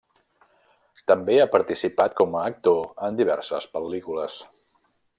[1.11, 4.43] També ha participat com a actor en diverses pel·lícules.